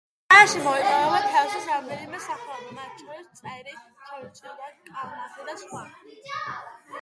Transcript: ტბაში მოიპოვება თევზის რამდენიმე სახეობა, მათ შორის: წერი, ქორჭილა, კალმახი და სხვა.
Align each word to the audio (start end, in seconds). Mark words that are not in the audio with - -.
ტბაში 0.31 0.61
მოიპოვება 0.67 1.19
თევზის 1.25 1.67
რამდენიმე 1.71 2.21
სახეობა, 2.27 2.73
მათ 2.79 3.03
შორის: 3.03 3.29
წერი, 3.41 3.77
ქორჭილა, 4.07 4.71
კალმახი 4.89 5.47
და 5.51 5.57
სხვა. 5.67 5.85